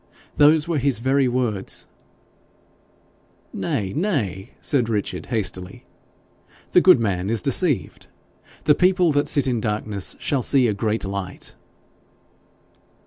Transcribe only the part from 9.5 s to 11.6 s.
darkness shall see a great light.'